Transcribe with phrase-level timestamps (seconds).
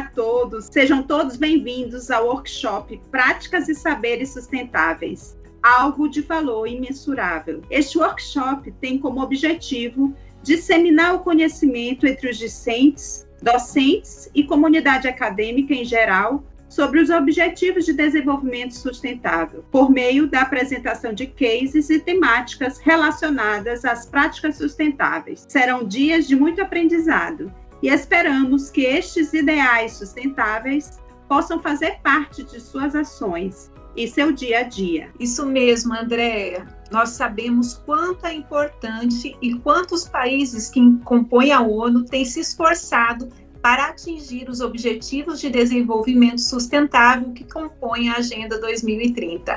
[0.00, 7.60] a todos, sejam todos bem-vindos ao workshop Práticas e Saberes Sustentáveis, algo de valor imensurável.
[7.68, 15.74] Este workshop tem como objetivo disseminar o conhecimento entre os discentes, docentes e comunidade acadêmica
[15.74, 21.98] em geral sobre os Objetivos de Desenvolvimento Sustentável, por meio da apresentação de cases e
[21.98, 25.44] temáticas relacionadas às práticas sustentáveis.
[25.46, 30.98] Serão dias de muito aprendizado e esperamos que estes ideais sustentáveis
[31.28, 35.10] possam fazer parte de suas ações e seu dia a dia.
[35.18, 36.66] Isso mesmo, Andréa.
[36.90, 43.28] Nós sabemos quanto é importante e quantos países que compõem a ONU têm se esforçado
[43.62, 49.54] para atingir os Objetivos de Desenvolvimento Sustentável que compõem a Agenda 2030.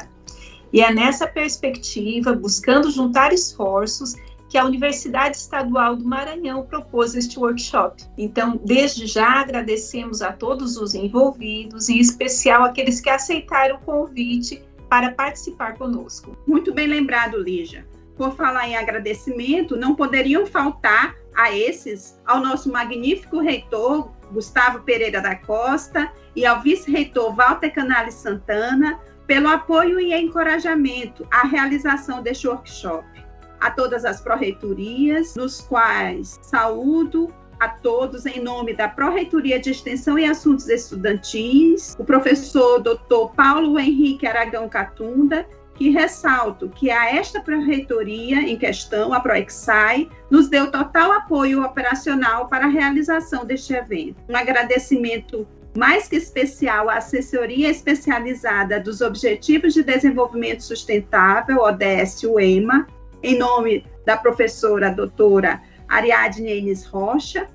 [0.72, 4.16] E é nessa perspectiva, buscando juntar esforços,
[4.54, 8.04] que a Universidade Estadual do Maranhão propôs este workshop.
[8.16, 14.64] Então, desde já agradecemos a todos os envolvidos, em especial aqueles que aceitaram o convite
[14.88, 16.38] para participar conosco.
[16.46, 17.88] Muito bem lembrado, Lígia.
[18.16, 25.20] Por falar em agradecimento, não poderiam faltar a esses ao nosso magnífico reitor Gustavo Pereira
[25.20, 32.48] da Costa e ao vice-reitor Walter Canales Santana pelo apoio e encorajamento à realização deste
[32.48, 33.23] workshop.
[33.64, 40.20] A todas as pró-reitorias, nos quais saúdo a todos em nome da Pró-Reitoria de Extensão
[40.20, 43.34] e Assuntos Estudantis, o professor Dr.
[43.38, 50.50] Paulo Henrique Aragão Catunda que ressalto que a esta pró-reitoria em questão, a ProExai, nos
[50.50, 54.18] deu total apoio operacional para a realização deste evento.
[54.28, 62.88] Um agradecimento mais que especial à assessoria especializada dos Objetivos de Desenvolvimento Sustentável, ODS-UEMA,
[63.24, 67.48] em nome da professora doutora Ariadne Enes Rocha,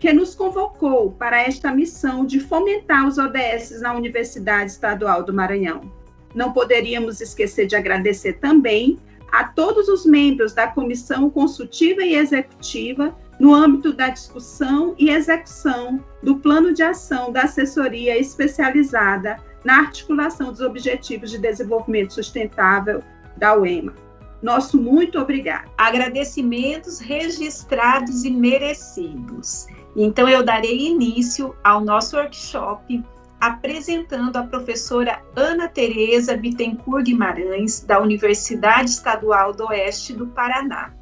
[0.00, 5.92] que nos convocou para esta missão de fomentar os ODS na Universidade Estadual do Maranhão
[6.34, 8.98] não poderíamos esquecer de agradecer também
[9.32, 16.04] a todos os membros da comissão consultiva e executiva no âmbito da discussão e execução
[16.22, 23.02] do plano de ação da assessoria especializada na articulação dos Objetivos de Desenvolvimento Sustentável
[23.36, 24.03] da UEMA.
[24.42, 25.70] Nosso muito obrigado.
[25.76, 29.66] Agradecimentos registrados e merecidos.
[29.96, 33.02] Então, eu darei início ao nosso workshop
[33.40, 40.94] apresentando a professora Ana Tereza Bittencourt Guimarães, da Universidade Estadual do Oeste do Paraná.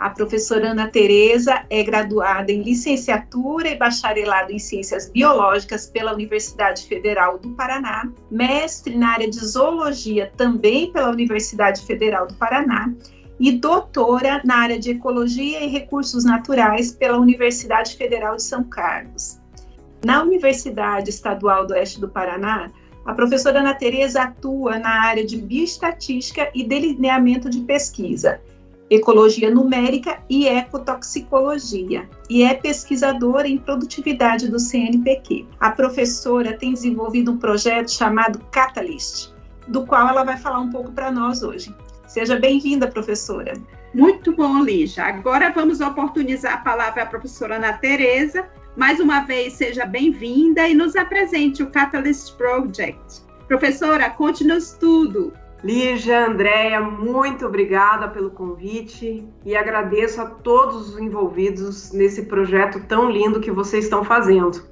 [0.00, 6.86] A professora Ana Tereza é graduada em licenciatura e bacharelado em Ciências Biológicas pela Universidade
[6.86, 12.94] Federal do Paraná, mestre na área de Zoologia também pela Universidade Federal do Paraná
[13.40, 19.40] e doutora na área de Ecologia e Recursos Naturais pela Universidade Federal de São Carlos.
[20.04, 22.70] Na Universidade Estadual do Oeste do Paraná,
[23.04, 28.40] a professora Ana Tereza atua na área de bioestatística e delineamento de pesquisa,
[28.90, 35.46] ecologia numérica e ecotoxicologia, e é pesquisadora em produtividade do CNPq.
[35.60, 39.32] A professora tem desenvolvido um projeto chamado Catalyst,
[39.66, 41.74] do qual ela vai falar um pouco para nós hoje.
[42.06, 43.52] Seja bem-vinda, professora.
[43.94, 45.04] Muito bom, Lígia.
[45.04, 50.72] Agora vamos oportunizar a palavra à professora Ana Tereza mais uma vez, seja bem-vinda e
[50.72, 53.22] nos apresente o Catalyst Project.
[53.48, 55.32] Professora, conte-nos tudo.
[55.62, 63.10] Lígia, Andréia, muito obrigada pelo convite e agradeço a todos os envolvidos nesse projeto tão
[63.10, 64.62] lindo que vocês estão fazendo.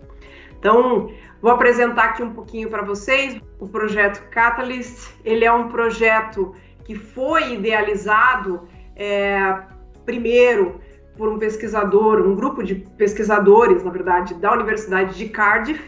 [0.58, 1.10] Então,
[1.42, 5.10] vou apresentar aqui um pouquinho para vocês o projeto Catalyst.
[5.24, 6.54] Ele é um projeto
[6.84, 9.58] que foi idealizado é,
[10.04, 10.80] primeiro
[11.16, 15.82] por um pesquisador, um grupo de pesquisadores, na verdade, da Universidade de Cardiff,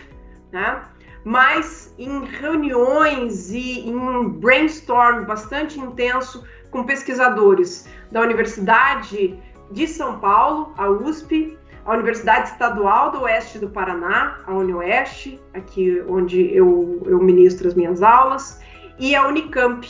[0.50, 0.82] né?
[1.28, 9.38] Mas em reuniões e em brainstorm bastante intenso com pesquisadores da Universidade
[9.70, 16.02] de São Paulo, a USP, a Universidade Estadual do Oeste do Paraná, a UniOeste, aqui
[16.08, 18.62] onde eu, eu ministro as minhas aulas,
[18.98, 19.86] e a Unicamp,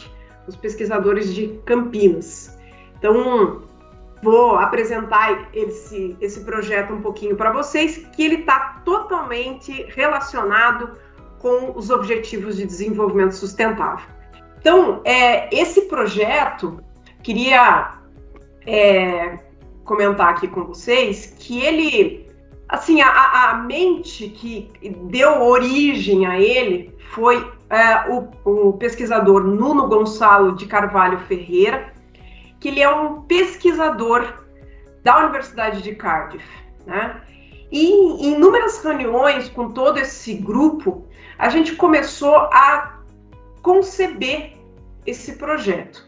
[0.48, 2.58] os pesquisadores de Campinas.
[2.98, 3.62] Então,
[4.24, 10.98] vou apresentar esse, esse projeto um pouquinho para vocês, que ele está totalmente relacionado
[11.38, 14.06] com os Objetivos de Desenvolvimento Sustentável.
[14.60, 16.82] Então, é, esse projeto,
[17.22, 17.98] queria
[18.66, 19.38] é,
[19.84, 22.26] comentar aqui com vocês que ele,
[22.68, 24.70] assim, a, a mente que
[25.04, 31.92] deu origem a ele foi é, o, o pesquisador Nuno Gonçalo de Carvalho Ferreira,
[32.60, 34.44] que ele é um pesquisador
[35.02, 36.46] da Universidade de Cardiff,
[36.86, 37.20] né?
[37.70, 41.06] E em inúmeras reuniões com todo esse grupo,
[41.38, 42.98] a gente começou a
[43.62, 44.56] conceber
[45.06, 46.06] esse projeto.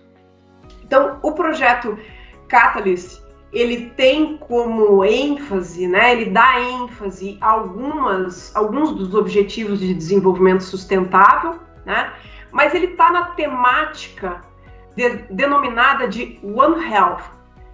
[0.82, 1.96] Então, o projeto
[2.48, 3.22] Catalyst,
[3.52, 10.62] ele tem como ênfase, né, ele dá ênfase a algumas, alguns dos objetivos de desenvolvimento
[10.62, 12.12] sustentável, né,
[12.52, 14.42] mas ele está na temática
[14.96, 17.22] de, denominada de One Health,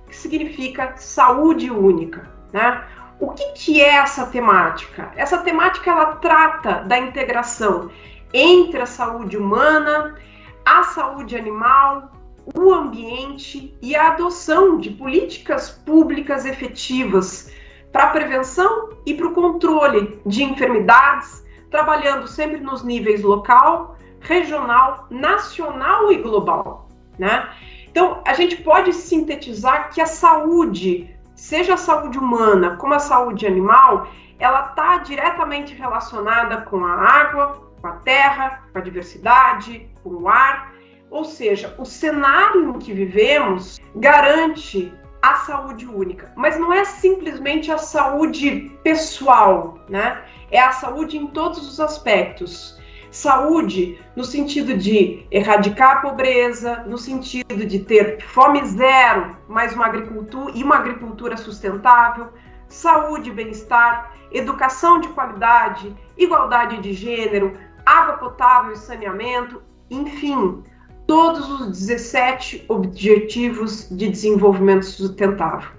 [0.08, 2.84] que significa saúde única, né?
[3.18, 5.10] O que, que é essa temática?
[5.16, 7.90] Essa temática ela trata da integração
[8.32, 10.16] entre a saúde humana,
[10.64, 12.12] a saúde animal,
[12.54, 17.50] o ambiente e a adoção de políticas públicas efetivas
[17.90, 25.06] para a prevenção e para o controle de enfermidades, trabalhando sempre nos níveis local, regional,
[25.08, 27.48] nacional e global, né?
[27.90, 33.46] Então, a gente pode sintetizar que a saúde seja a saúde humana como a saúde
[33.46, 40.10] animal, ela está diretamente relacionada com a água, com a terra, com a diversidade, com
[40.10, 40.74] o ar.
[41.10, 44.92] Ou seja, o cenário em que vivemos garante
[45.22, 50.22] a saúde única, mas não é simplesmente a saúde pessoal, né?
[50.50, 52.80] É a saúde em todos os aspectos
[53.16, 59.86] Saúde no sentido de erradicar a pobreza, no sentido de ter fome zero, mas uma
[59.86, 62.28] agricultura e uma agricultura sustentável,
[62.68, 70.62] saúde e bem-estar, educação de qualidade, igualdade de gênero, água potável e saneamento, enfim,
[71.06, 75.70] todos os 17 objetivos de desenvolvimento sustentável.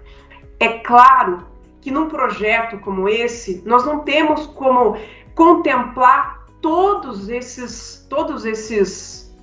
[0.60, 1.46] É claro
[1.82, 4.98] que num projeto como esse, nós não temos como
[5.36, 6.37] contemplar
[6.68, 9.34] todos esses, todos esses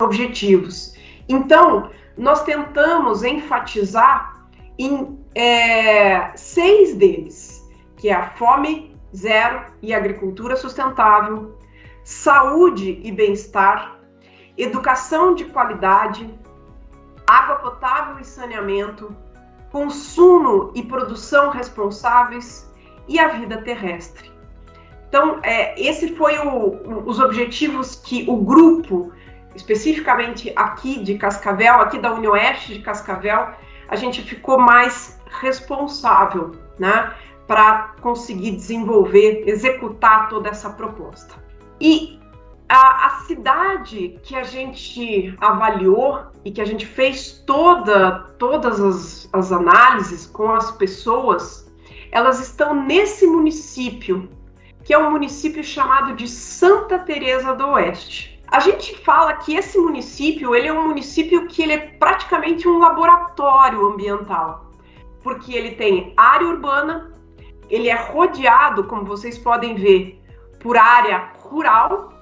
[0.00, 0.94] objetivos.
[1.28, 4.48] Então, nós tentamos enfatizar
[4.78, 11.54] em é, seis deles, que é a fome zero e agricultura sustentável,
[12.02, 13.98] saúde e bem-estar,
[14.56, 16.32] educação de qualidade,
[17.26, 19.14] água potável e saneamento,
[19.70, 22.66] consumo e produção responsáveis
[23.06, 24.39] e a vida terrestre.
[25.10, 29.12] Então, é, esse foi o, os objetivos que o grupo,
[29.56, 33.48] especificamente aqui de Cascavel, aqui da Unioeste de Cascavel,
[33.88, 37.12] a gente ficou mais responsável, né,
[37.44, 41.34] para conseguir desenvolver, executar toda essa proposta.
[41.80, 42.20] E
[42.68, 49.28] a, a, cidade que a gente avaliou e que a gente fez toda, todas as,
[49.32, 51.68] as análises com as pessoas,
[52.12, 54.28] elas estão nesse município
[54.84, 58.40] que é um município chamado de Santa Teresa do Oeste.
[58.48, 62.78] A gente fala que esse município, ele é um município que ele é praticamente um
[62.78, 64.66] laboratório ambiental,
[65.22, 67.12] porque ele tem área urbana,
[67.68, 70.20] ele é rodeado, como vocês podem ver,
[70.58, 72.12] por área rural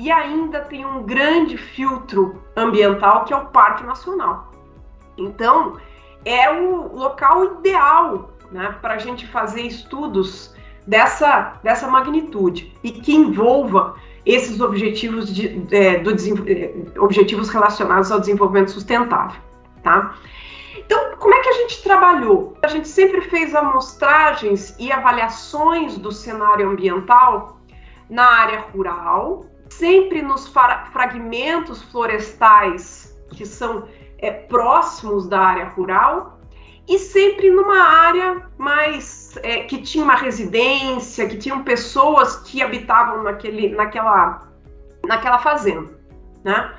[0.00, 4.52] e ainda tem um grande filtro ambiental que é o Parque Nacional.
[5.16, 5.78] Então,
[6.24, 10.54] é o local ideal né, para a gente fazer estudos
[10.86, 13.94] dessa, dessa magnitude e que envolva
[14.24, 16.10] esses objetivos, de, é, do,
[16.48, 19.40] é, objetivos relacionados ao desenvolvimento sustentável,
[19.82, 20.14] tá?
[20.76, 22.56] Então, como é que a gente trabalhou?
[22.62, 27.60] A gente sempre fez amostragens e avaliações do cenário ambiental
[28.08, 30.46] na área rural, sempre nos
[30.92, 36.41] fragmentos florestais que são é, próximos da área rural
[36.88, 43.22] e sempre numa área mais é, que tinha uma residência, que tinham pessoas que habitavam
[43.22, 44.48] naquele, naquela,
[45.06, 45.98] naquela fazenda,
[46.44, 46.74] né?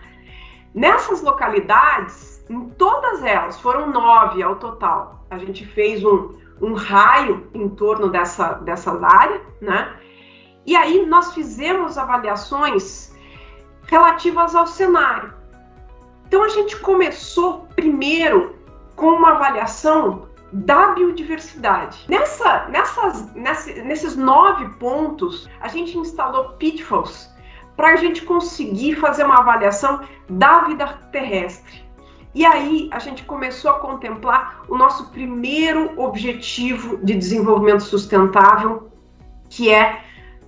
[0.73, 5.25] Nessas localidades, em todas elas, foram nove ao total.
[5.29, 9.95] A gente fez um, um raio em torno dessa, dessa área, né?
[10.65, 13.13] E aí nós fizemos avaliações
[13.83, 15.33] relativas ao cenário.
[16.27, 18.55] Então a gente começou primeiro
[18.95, 22.05] com uma avaliação da biodiversidade.
[22.07, 27.33] Nessa, nessas, nesses nove pontos, a gente instalou pitfalls
[27.75, 31.83] para a gente conseguir fazer uma avaliação da vida terrestre.
[32.35, 38.91] E aí a gente começou a contemplar o nosso primeiro objetivo de desenvolvimento sustentável,
[39.49, 40.01] que é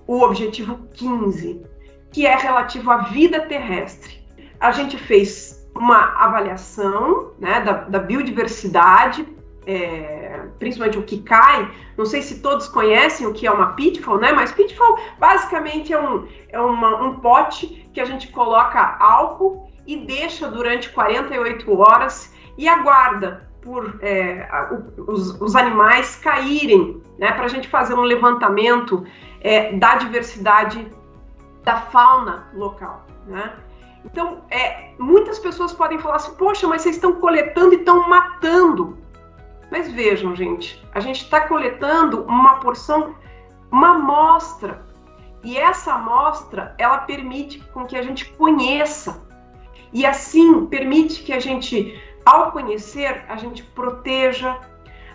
[0.06, 1.64] o objetivo 15,
[2.12, 4.24] que é relativo à vida terrestre.
[4.58, 9.26] A gente fez uma avaliação né, da, da biodiversidade,
[9.66, 11.70] é, principalmente o que cai.
[11.96, 14.32] Não sei se todos conhecem o que é uma pitfall, né?
[14.32, 19.96] Mas pitfall basicamente é um, é uma, um pote que a gente coloca álcool e
[19.96, 24.48] deixa durante 48 horas e aguarda por é,
[25.08, 29.04] os, os, animais caírem, né, para a gente fazer um levantamento
[29.40, 30.86] é, da diversidade
[31.64, 33.04] da fauna local.
[33.26, 33.52] Né?
[34.06, 38.98] Então, é, muitas pessoas podem falar assim: poxa, mas vocês estão coletando e estão matando.
[39.70, 43.14] Mas vejam, gente, a gente está coletando uma porção,
[43.70, 44.86] uma amostra.
[45.42, 49.24] E essa amostra, ela permite com que a gente conheça.
[49.92, 54.58] E assim, permite que a gente, ao conhecer, a gente proteja,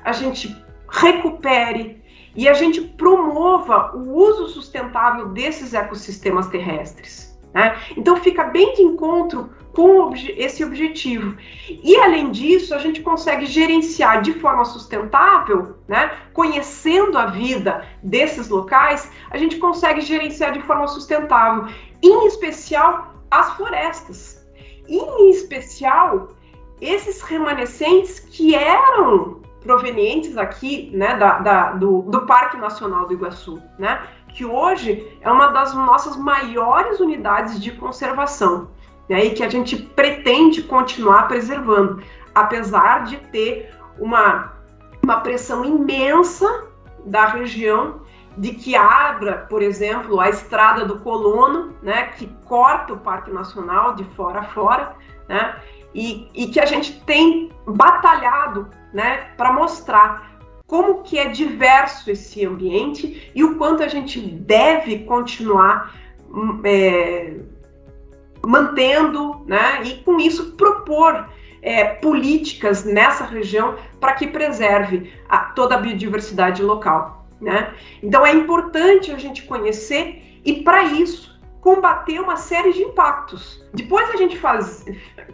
[0.04, 0.56] a gente
[0.90, 2.04] recupere
[2.36, 7.31] e a gente promova o uso sustentável desses ecossistemas terrestres.
[7.54, 7.78] Né?
[7.98, 11.38] Então fica bem de encontro com esse objetivo.
[11.70, 16.12] E além disso, a gente consegue gerenciar de forma sustentável, né?
[16.34, 23.54] conhecendo a vida desses locais, a gente consegue gerenciar de forma sustentável, em especial as
[23.54, 24.46] florestas.
[24.88, 26.30] Em especial,
[26.82, 33.62] esses remanescentes que eram provenientes aqui né, da, da do, do Parque Nacional do Iguaçu,
[33.78, 34.02] né?
[34.34, 38.70] Que hoje é uma das nossas maiores unidades de conservação
[39.10, 42.02] né, e que a gente pretende continuar preservando,
[42.34, 44.54] apesar de ter uma,
[45.04, 46.66] uma pressão imensa
[47.06, 48.02] da região
[48.38, 53.96] de que abra, por exemplo, a estrada do Colono, né, que corta o Parque Nacional
[53.96, 54.96] de fora a fora,
[55.28, 55.56] né,
[55.94, 60.31] e, e que a gente tem batalhado né, para mostrar
[60.72, 65.94] como que é diverso esse ambiente e o quanto a gente deve continuar
[66.34, 67.34] hum, é,
[68.48, 71.28] mantendo, né, e com isso propor
[71.62, 77.28] é, políticas nessa região para que preserve a, toda a biodiversidade local.
[77.42, 77.74] Né?
[78.02, 83.62] Então é importante a gente conhecer e para isso combater uma série de impactos.
[83.74, 84.86] Depois a gente faz,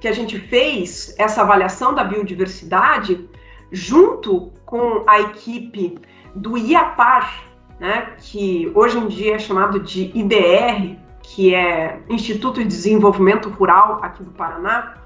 [0.01, 3.29] que a gente fez essa avaliação da biodiversidade,
[3.71, 5.97] junto com a equipe
[6.35, 7.45] do IAPAR,
[7.79, 13.99] né, que hoje em dia é chamado de IDR, que é Instituto de Desenvolvimento Rural
[14.03, 14.97] aqui do Paraná,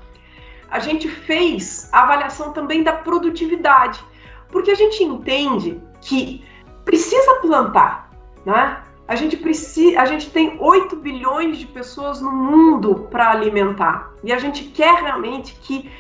[0.70, 4.04] a gente fez a avaliação também da produtividade,
[4.50, 6.44] porque a gente entende que
[6.84, 8.10] precisa plantar,
[8.46, 8.82] né?
[9.08, 14.32] A gente precisa, a gente tem 8 bilhões de pessoas no mundo para alimentar e
[14.32, 15.92] a gente quer realmente que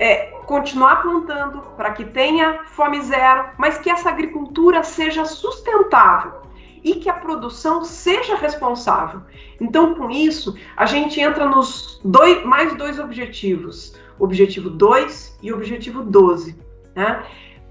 [0.00, 6.40] é, continuar plantando para que tenha fome zero, mas que essa agricultura seja sustentável
[6.82, 9.20] e que a produção seja responsável.
[9.60, 16.02] Então, com isso, a gente entra nos dois, mais dois objetivos: objetivo 2 e objetivo
[16.02, 16.58] 12.
[16.96, 17.22] Né?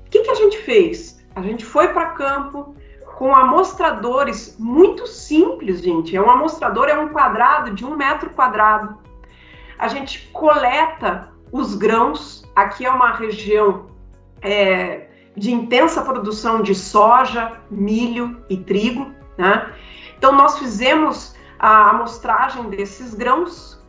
[0.06, 1.26] O que, que a gente fez?
[1.36, 2.76] A gente foi para campo
[3.18, 6.16] com amostradores muito simples, gente.
[6.16, 9.00] É um amostrador, é um quadrado de um metro quadrado.
[9.80, 12.44] A gente coleta os grãos.
[12.56, 13.88] Aqui é uma região
[14.42, 19.12] é, de intensa produção de soja, milho e trigo.
[19.38, 19.74] Né?
[20.18, 23.80] Então, nós fizemos a amostragem desses grãos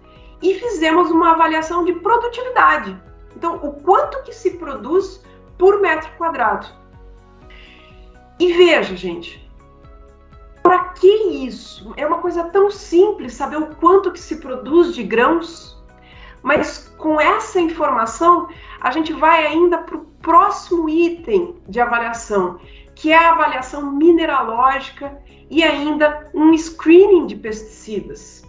[0.43, 3.01] e fizemos uma avaliação de produtividade.
[3.37, 5.23] Então, o quanto que se produz
[5.59, 6.67] por metro quadrado.
[8.39, 9.47] E veja, gente,
[10.63, 11.93] para que isso?
[11.97, 15.80] É uma coisa tão simples saber o quanto que se produz de grãos,
[16.43, 18.49] mas com essa informação
[18.81, 22.59] a gente vai ainda para o próximo item de avaliação,
[22.95, 25.19] que é a avaliação mineralógica
[25.49, 28.45] e ainda um screening de pesticidas.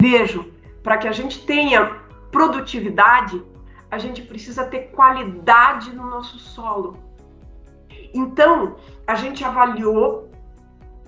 [0.00, 0.46] Vejam,
[0.82, 3.42] para que a gente tenha produtividade,
[3.90, 6.96] a gente precisa ter qualidade no nosso solo.
[8.12, 10.30] Então, a gente avaliou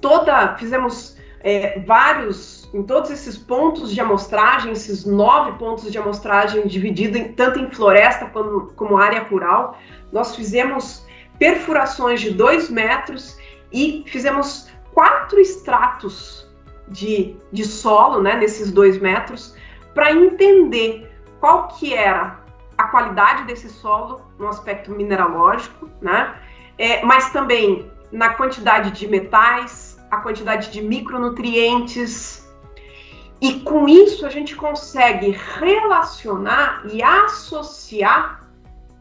[0.01, 6.67] toda, fizemos é, vários, em todos esses pontos de amostragem, esses nove pontos de amostragem
[6.67, 9.79] dividido em, tanto em floresta como, como área rural,
[10.13, 11.05] nós fizemos
[11.39, 13.39] perfurações de dois metros
[13.73, 16.47] e fizemos quatro estratos
[16.89, 19.57] de, de solo, né, nesses dois metros,
[19.95, 22.39] para entender qual que era
[22.77, 26.35] a qualidade desse solo no aspecto mineralógico, né,
[26.77, 32.49] é, mas também na quantidade de metais, a quantidade de micronutrientes.
[33.41, 38.47] E com isso a gente consegue relacionar e associar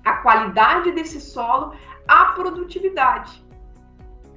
[0.06, 1.74] a qualidade desse solo
[2.08, 3.44] à produtividade.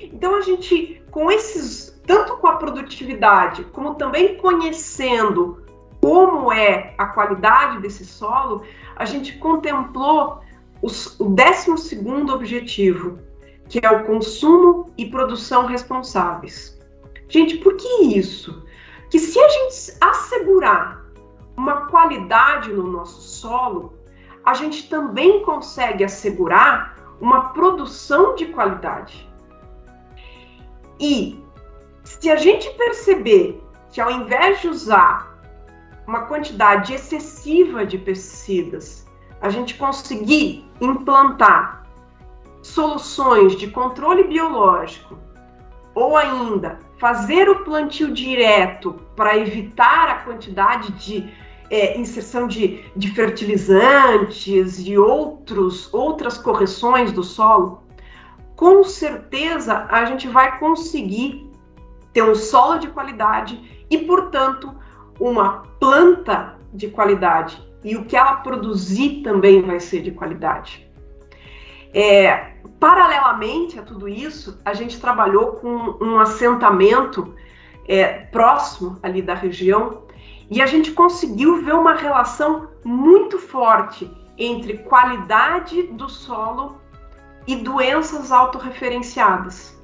[0.01, 5.63] Então a gente, com esses, tanto com a produtividade, como também conhecendo
[6.01, 8.63] como é a qualidade desse solo,
[8.97, 10.41] a gente contemplou
[10.83, 13.21] os, o 12 segundo objetivo,
[13.73, 16.79] que é o consumo e produção responsáveis.
[17.27, 18.67] Gente, por que isso?
[19.09, 21.07] Que se a gente assegurar
[21.57, 23.95] uma qualidade no nosso solo,
[24.45, 29.27] a gente também consegue assegurar uma produção de qualidade.
[31.01, 31.43] E
[32.05, 33.59] se a gente perceber
[33.91, 35.35] que ao invés de usar
[36.07, 39.07] uma quantidade excessiva de pesticidas,
[39.41, 41.82] a gente conseguir implantar
[42.63, 45.19] soluções de controle biológico
[45.95, 51.29] ou ainda fazer o plantio direto para evitar a quantidade de
[51.69, 57.83] é, inserção de, de fertilizantes e outros, outras correções do solo,
[58.55, 61.51] com certeza a gente vai conseguir
[62.13, 64.73] ter um solo de qualidade e, portanto,
[65.19, 67.61] uma planta de qualidade.
[67.83, 70.87] E o que ela produzir também vai ser de qualidade.
[71.93, 77.35] É, paralelamente a tudo isso, a gente trabalhou com um assentamento
[77.87, 80.03] é, próximo ali da região
[80.51, 86.77] e a gente conseguiu ver uma relação muito forte entre qualidade do solo
[87.47, 89.81] e doenças autorreferenciadas.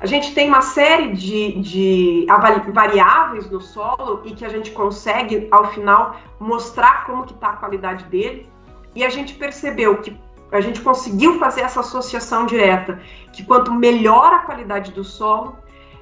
[0.00, 2.26] A gente tem uma série de, de
[2.72, 7.56] variáveis no solo e que a gente consegue, ao final, mostrar como que está a
[7.56, 8.48] qualidade dele.
[8.94, 10.16] E a gente percebeu que
[10.50, 13.00] a gente conseguiu fazer essa associação direta,
[13.32, 15.56] que quanto melhor a qualidade do solo,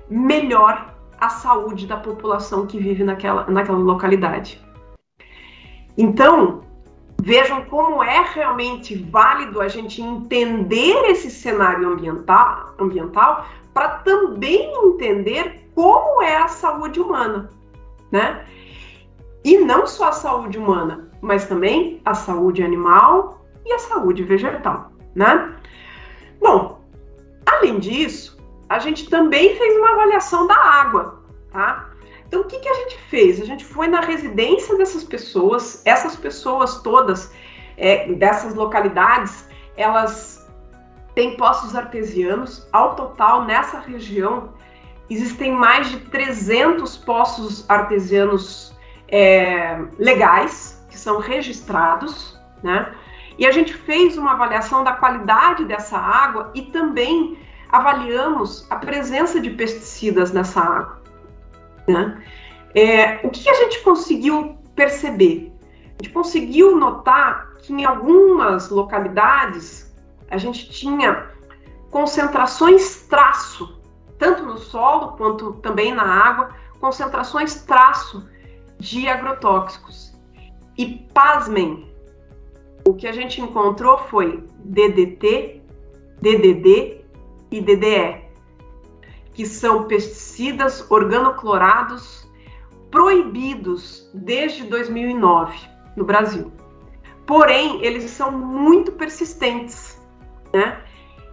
[0.08, 4.62] melhor a saúde da população que vive naquela, naquela localidade.
[5.96, 6.62] Então,
[7.20, 15.70] vejam como é realmente válido a gente entender esse cenário ambiental, ambiental para também entender
[15.74, 17.50] como é a saúde humana,
[18.10, 18.44] né?
[19.44, 23.35] E não só a saúde humana, mas também a saúde animal
[23.66, 25.54] e a saúde vegetal, né?
[26.40, 26.80] Bom,
[27.44, 31.90] além disso, a gente também fez uma avaliação da água, tá?
[32.26, 33.40] Então, o que, que a gente fez?
[33.40, 37.32] A gente foi na residência dessas pessoas, essas pessoas todas
[37.76, 40.48] é, dessas localidades, elas
[41.14, 42.66] têm poços artesianos.
[42.72, 44.50] Ao total, nessa região,
[45.08, 48.74] existem mais de 300 poços artesianos
[49.08, 52.92] é, legais, que são registrados, né?
[53.38, 59.40] E a gente fez uma avaliação da qualidade dessa água e também avaliamos a presença
[59.40, 61.02] de pesticidas nessa água.
[61.86, 62.22] Né?
[62.74, 65.52] É, o que a gente conseguiu perceber?
[65.98, 69.94] A gente conseguiu notar que em algumas localidades
[70.30, 71.30] a gente tinha
[71.90, 73.80] concentrações traço,
[74.18, 78.28] tanto no solo quanto também na água, concentrações traço
[78.78, 80.14] de agrotóxicos.
[80.76, 81.90] E pasmem,
[82.86, 85.60] o que a gente encontrou foi DDT,
[86.22, 87.04] DDD
[87.50, 88.22] e DDE,
[89.34, 92.30] que são pesticidas organoclorados
[92.88, 95.58] proibidos desde 2009
[95.96, 96.52] no Brasil.
[97.26, 100.00] Porém, eles são muito persistentes,
[100.52, 100.80] né?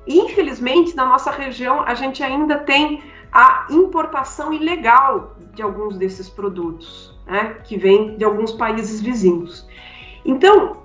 [0.07, 7.15] Infelizmente, na nossa região, a gente ainda tem a importação ilegal de alguns desses produtos,
[7.27, 7.59] né?
[7.63, 9.67] Que vem de alguns países vizinhos.
[10.25, 10.82] Então,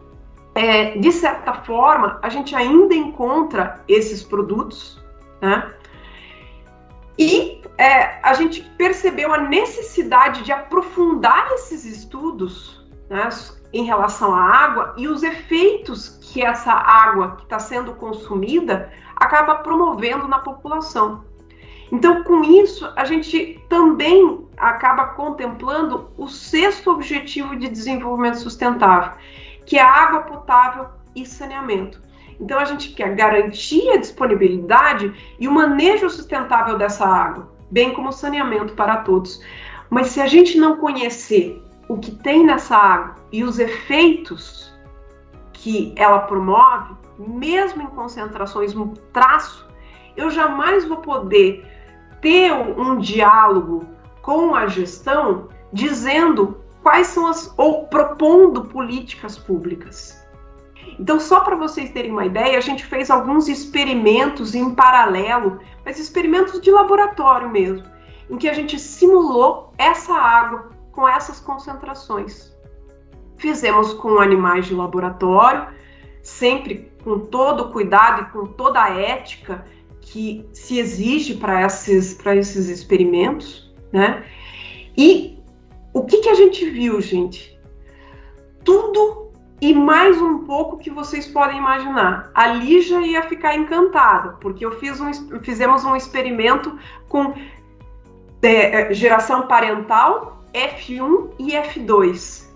[0.58, 5.00] é, de certa forma, a gente ainda encontra esses produtos,
[5.40, 5.72] né?
[7.16, 13.28] E é, a gente percebeu a necessidade de aprofundar esses estudos né,
[13.72, 19.56] em relação à água e os efeitos que essa água que está sendo consumida acaba
[19.56, 21.24] promovendo na população.
[21.92, 29.12] Então, com isso, a gente também acaba contemplando o sexto objetivo de desenvolvimento sustentável,
[29.68, 32.00] que é água potável e saneamento.
[32.40, 38.08] Então a gente quer garantir a disponibilidade e o manejo sustentável dessa água, bem como
[38.08, 39.42] o saneamento para todos.
[39.90, 44.72] Mas se a gente não conhecer o que tem nessa água e os efeitos
[45.52, 49.68] que ela promove, mesmo em concentrações no traço,
[50.16, 51.66] eu jamais vou poder
[52.22, 53.86] ter um diálogo
[54.22, 60.18] com a gestão dizendo quais são as ou propondo políticas públicas.
[60.98, 65.98] Então, só para vocês terem uma ideia, a gente fez alguns experimentos em paralelo, mas
[65.98, 67.84] experimentos de laboratório mesmo,
[68.28, 72.56] em que a gente simulou essa água com essas concentrações.
[73.36, 75.68] Fizemos com animais de laboratório,
[76.22, 79.64] sempre com todo o cuidado e com toda a ética
[80.00, 84.24] que se exige para esses, esses experimentos, né?
[84.96, 85.37] E
[85.98, 87.58] o que, que a gente viu, gente?
[88.64, 92.30] Tudo e mais um pouco que vocês podem imaginar.
[92.32, 97.34] A Lígia ia ficar encantada, porque eu fiz um, fizemos um experimento com
[98.40, 102.46] é, é geração parental F1 e F2.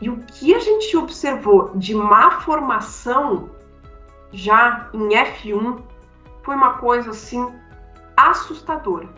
[0.00, 3.50] E o que a gente observou de má formação
[4.32, 5.80] já em F1
[6.42, 7.46] foi uma coisa assim
[8.16, 9.08] assustadora.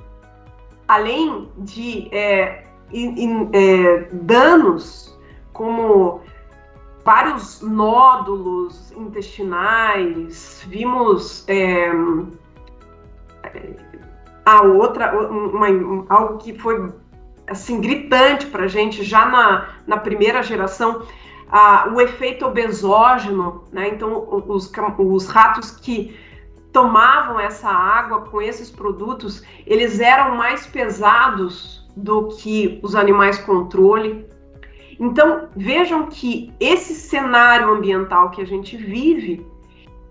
[0.86, 5.16] Além de é, in, é, danos
[5.52, 6.20] como
[7.04, 11.90] vários nódulos intestinais, vimos é,
[14.44, 15.66] a outra, uma,
[16.08, 16.92] algo que foi
[17.46, 21.02] assim gritante para gente já na, na primeira geração,
[21.48, 23.88] a, o efeito obesógeno, né?
[23.88, 26.16] Então os, os ratos que
[26.74, 34.26] tomavam essa água com esses produtos, eles eram mais pesados do que os animais controle.
[34.98, 39.46] Então vejam que esse cenário ambiental que a gente vive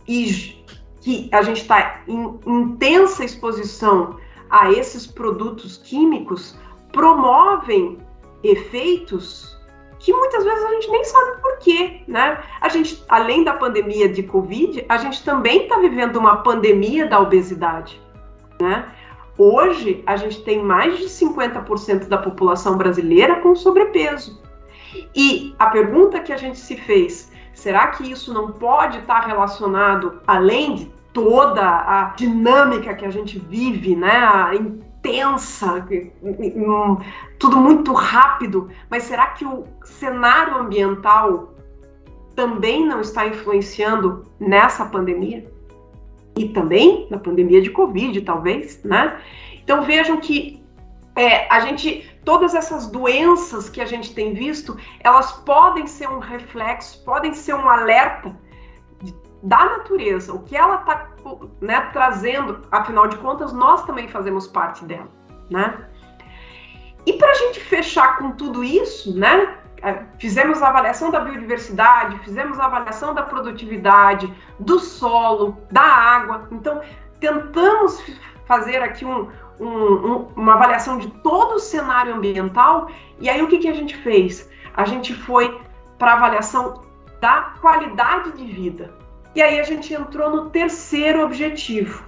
[0.07, 0.57] e
[1.01, 4.17] que a gente está em intensa exposição
[4.49, 6.57] a esses produtos químicos
[6.93, 7.97] promovem
[8.41, 9.57] efeitos
[10.03, 12.37] que muitas vezes a gente nem sabe por quê, né?
[12.59, 17.21] A gente, além da pandemia de Covid, a gente também está vivendo uma pandemia da
[17.21, 18.01] obesidade,
[18.59, 18.85] né?
[19.37, 24.41] Hoje, a gente tem mais de 50% da população brasileira com sobrepeso.
[25.15, 29.27] E a pergunta que a gente se fez, será que isso não pode estar tá
[29.27, 34.11] relacionado, além de toda a dinâmica que a gente vive, né,
[35.03, 35.85] intensa,
[37.37, 41.53] tudo muito rápido, mas será que o cenário ambiental
[42.35, 45.45] também não está influenciando nessa pandemia?
[46.37, 49.19] E também na pandemia de Covid, talvez, né?
[49.61, 50.63] Então vejam que
[51.15, 56.19] é, a gente, todas essas doenças que a gente tem visto, elas podem ser um
[56.19, 58.35] reflexo, podem ser um alerta
[59.43, 61.09] da natureza, o que ela está
[61.59, 65.09] né, trazendo, afinal de contas, nós também fazemos parte dela,
[65.49, 65.85] né?
[67.05, 69.57] E para a gente fechar com tudo isso, né?
[69.81, 76.47] É, fizemos a avaliação da biodiversidade, fizemos a avaliação da produtividade, do solo, da água.
[76.49, 76.81] Então,
[77.19, 78.01] tentamos
[78.45, 79.29] fazer aqui um,
[79.59, 82.87] um, um, uma avaliação de todo o cenário ambiental.
[83.19, 84.49] E aí, o que, que a gente fez?
[84.73, 85.59] A gente foi
[85.99, 86.81] para avaliação
[87.19, 89.02] da qualidade de vida.
[89.35, 92.03] E aí a gente entrou no terceiro objetivo,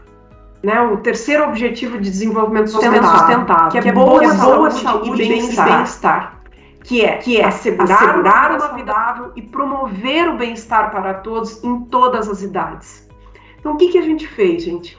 [0.63, 0.79] né?
[0.81, 5.23] O terceiro objetivo de desenvolvimento sustentável, sustentável que, é que é boa, boa saúde, saúde
[5.23, 6.29] e bem-estar.
[6.29, 6.35] Bem
[6.85, 11.63] que é, que é assegurar, assegurar uma vida saudável e promover o bem-estar para todos
[11.63, 13.09] em todas as idades.
[13.59, 14.97] Então, o que, que a gente fez, gente?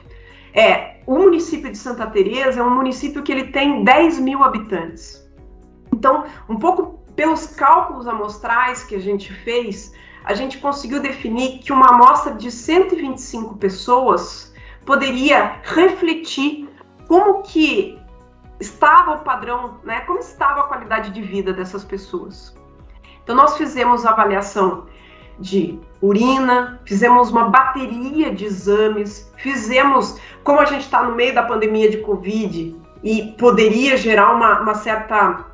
[0.53, 5.25] É, o município de Santa Teresa é um município que ele tem 10 mil habitantes.
[5.93, 9.93] Então, um pouco pelos cálculos amostrais que a gente fez,
[10.27, 14.53] a gente conseguiu definir que uma amostra de 125 pessoas
[14.85, 16.67] poderia refletir
[17.07, 17.97] como que
[18.59, 20.01] estava o padrão, né?
[20.01, 22.53] Como estava a qualidade de vida dessas pessoas.
[23.23, 24.87] Então nós fizemos avaliação
[25.39, 31.43] de urina, fizemos uma bateria de exames, fizemos, como a gente está no meio da
[31.43, 35.45] pandemia de Covid e poderia gerar uma, uma certa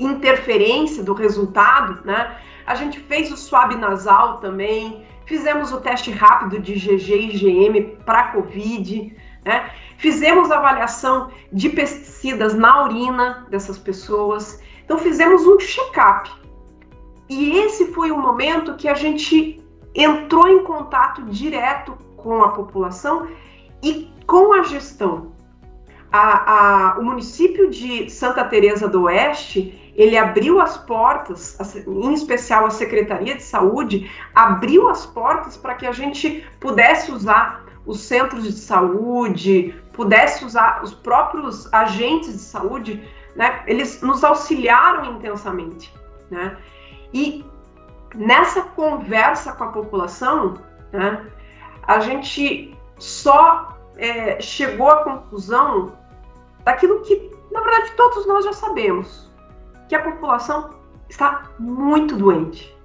[0.00, 2.36] interferência do resultado, né?
[2.68, 7.96] A gente fez o swab nasal também, fizemos o teste rápido de GG e IgM
[8.04, 9.70] para COVID, né?
[9.96, 14.62] Fizemos avaliação de pesticidas na urina dessas pessoas.
[14.84, 16.30] Então fizemos um check-up.
[17.26, 23.28] E esse foi o momento que a gente entrou em contato direto com a população
[23.82, 25.32] e com a gestão.
[26.12, 32.66] A, a, o município de Santa Teresa do Oeste ele abriu as portas, em especial
[32.66, 38.44] a Secretaria de Saúde, abriu as portas para que a gente pudesse usar os centros
[38.44, 43.02] de saúde, pudesse usar os próprios agentes de saúde,
[43.34, 43.64] né?
[43.66, 45.92] Eles nos auxiliaram intensamente,
[46.30, 46.56] né?
[47.12, 47.44] E
[48.14, 50.54] nessa conversa com a população,
[50.92, 51.26] né,
[51.82, 55.92] a gente só é, chegou à conclusão
[56.64, 59.27] daquilo que, na verdade, todos nós já sabemos,
[59.88, 60.70] que a população
[61.08, 62.76] está muito doente.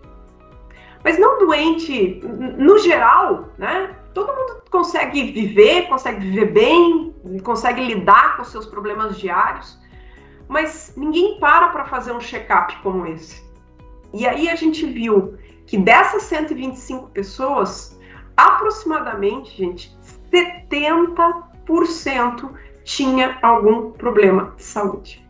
[1.03, 2.21] Mas não doente
[2.57, 3.93] no geral, né?
[4.13, 7.13] Todo mundo consegue viver, consegue viver bem,
[7.43, 9.77] consegue lidar com seus problemas diários,
[10.47, 13.43] mas ninguém para para fazer um check-up como esse.
[14.13, 17.99] E aí a gente viu que dessas 125 pessoas,
[18.37, 19.93] aproximadamente, gente,
[20.31, 22.49] 70%
[22.85, 25.22] tinha algum problema de saúde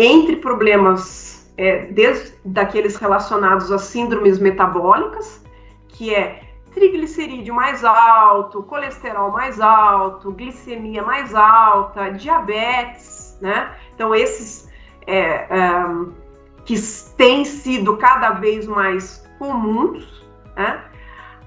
[0.00, 5.44] entre problemas é, desde daqueles relacionados a síndromes metabólicas,
[5.88, 13.74] que é triglicerídeo mais alto, colesterol mais alto, glicemia mais alta, diabetes, né?
[13.94, 14.70] Então esses
[15.06, 15.48] é, é,
[16.64, 16.74] que
[17.18, 20.24] têm sido cada vez mais comuns,
[20.56, 20.82] né?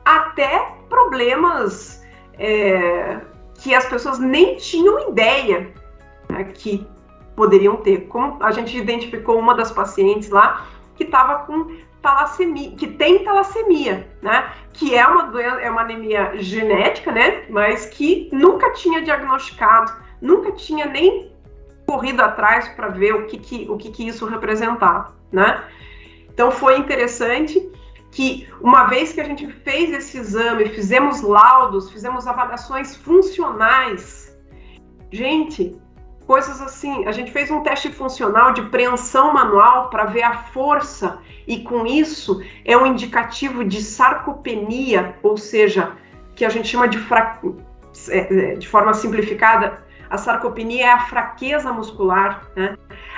[0.05, 2.03] até problemas
[2.37, 3.19] é,
[3.55, 5.73] que as pessoas nem tinham ideia
[6.29, 6.85] né, que
[7.35, 8.07] poderiam ter.
[8.07, 10.65] Como a gente identificou uma das pacientes lá
[10.95, 14.51] que estava com talassemia, que tem talassemia, né?
[14.73, 17.45] Que é uma doença, é uma anemia genética, né?
[17.49, 19.91] Mas que nunca tinha diagnosticado,
[20.21, 21.31] nunca tinha nem
[21.87, 25.63] corrido atrás para ver o que, que o que, que isso representava, né?
[26.33, 27.71] Então foi interessante
[28.11, 34.37] que uma vez que a gente fez esse exame, fizemos laudos, fizemos avaliações funcionais,
[35.11, 35.75] gente,
[36.25, 41.19] coisas assim, a gente fez um teste funcional de preensão manual para ver a força
[41.47, 45.91] e com isso é um indicativo de sarcopenia, ou seja,
[46.35, 47.39] que a gente chama de fra...
[48.09, 52.75] É, é, de forma simplificada, a sarcopenia é a fraqueza muscular, né?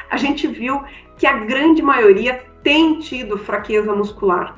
[0.10, 0.84] A gente viu
[1.18, 4.56] que a grande maioria tem tido fraqueza muscular.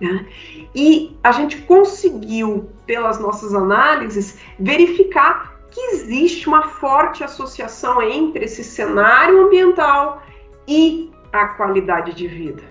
[0.00, 0.26] Né?
[0.74, 8.62] E a gente conseguiu, pelas nossas análises, verificar que existe uma forte associação entre esse
[8.62, 10.22] cenário ambiental
[10.68, 12.62] e a qualidade de vida.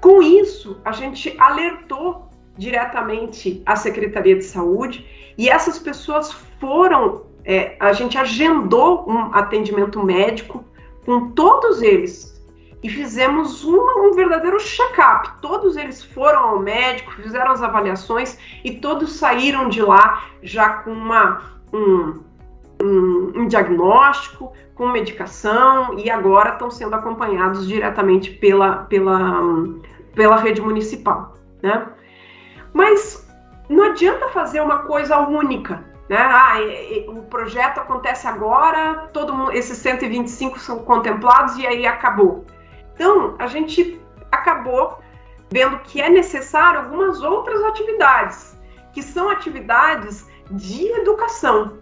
[0.00, 7.76] Com isso, a gente alertou diretamente a Secretaria de Saúde e essas pessoas foram, é,
[7.78, 10.64] a gente agendou um atendimento médico
[11.04, 12.40] com todos eles
[12.82, 15.32] e fizemos uma, um verdadeiro check-up.
[15.42, 20.92] Todos eles foram ao médico, fizeram as avaliações e todos saíram de lá já com
[20.92, 22.20] uma, um,
[22.82, 29.42] um, um diagnóstico, com medicação e agora estão sendo acompanhados diretamente pela, pela,
[30.14, 31.34] pela rede municipal.
[31.62, 31.86] Né?
[32.72, 33.28] Mas
[33.68, 35.84] não adianta fazer uma coisa única.
[36.08, 36.16] Né?
[36.16, 36.54] Ah,
[37.08, 42.46] o projeto acontece agora, todo mundo, esses 125 são contemplados e aí acabou.
[42.94, 44.00] Então, a gente
[44.32, 44.98] acabou
[45.50, 48.58] vendo que é necessário algumas outras atividades,
[48.94, 51.78] que são atividades de educação.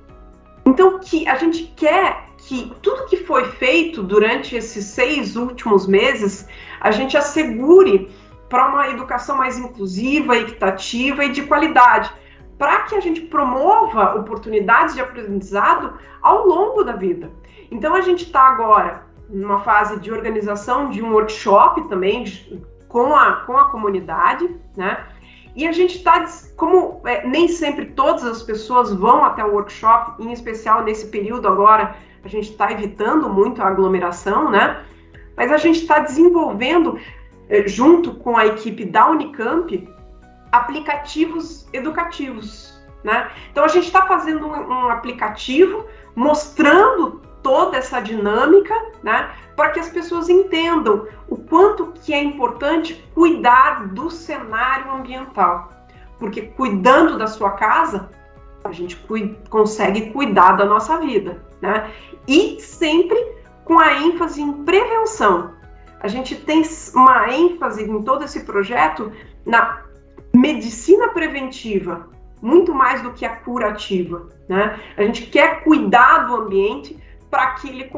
[0.65, 6.49] Então, que a gente quer que tudo que foi feito durante esses seis últimos meses,
[6.81, 8.11] a gente assegure
[8.49, 12.11] para uma educação mais inclusiva, equitativa e de qualidade,
[12.57, 17.31] para que a gente promova oportunidades de aprendizado ao longo da vida.
[17.71, 22.25] Então, a gente está agora numa fase de organização de um workshop também
[22.89, 25.07] com, a, com a comunidade, né?
[25.59, 26.25] E a gente está,
[26.57, 31.49] como é, nem sempre todas as pessoas vão até o workshop, em especial nesse período
[31.49, 34.85] agora, a gente está evitando muito a aglomeração, né?
[35.37, 36.97] Mas a gente está desenvolvendo,
[37.49, 39.93] é, junto com a equipe da Unicamp,
[40.53, 43.29] aplicativos educativos, né?
[43.51, 49.81] Então a gente está fazendo um, um aplicativo mostrando toda essa dinâmica, né, para que
[49.81, 55.73] as pessoas entendam o quanto que é importante cuidar do cenário ambiental,
[56.19, 58.11] porque cuidando da sua casa
[58.63, 59.03] a gente
[59.49, 61.91] consegue cuidar da nossa vida, né?
[62.27, 63.17] E sempre
[63.65, 65.55] com a ênfase em prevenção.
[66.01, 66.63] A gente tem
[66.95, 69.11] uma ênfase em todo esse projeto
[69.47, 69.85] na
[70.35, 72.11] medicina preventiva,
[72.43, 74.79] muito mais do que a curativa, né?
[74.99, 77.91] A gente quer cuidar do ambiente para que ele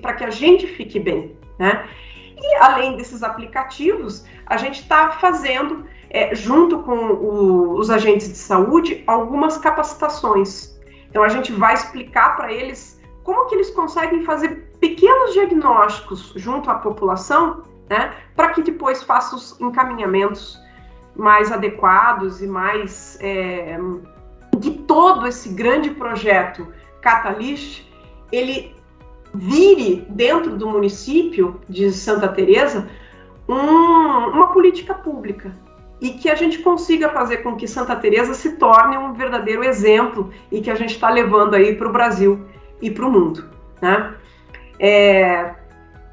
[0.00, 1.88] para que a gente fique bem, né?
[2.36, 8.36] E além desses aplicativos, a gente está fazendo, é, junto com o, os agentes de
[8.36, 10.78] saúde, algumas capacitações.
[11.08, 16.70] Então a gente vai explicar para eles como que eles conseguem fazer pequenos diagnósticos junto
[16.70, 20.60] à população, né, para que depois façam os encaminhamentos
[21.14, 23.78] mais adequados e mais é,
[24.86, 26.66] todo esse grande projeto
[27.00, 27.84] Catalyst
[28.34, 28.74] ele
[29.34, 32.88] vire dentro do município de Santa Teresa
[33.48, 35.52] um, uma política pública
[36.00, 40.30] e que a gente consiga fazer com que Santa Teresa se torne um verdadeiro exemplo
[40.50, 42.44] e que a gente está levando aí para o Brasil
[42.80, 43.48] e para o mundo,
[43.80, 44.14] né?
[44.78, 45.54] É,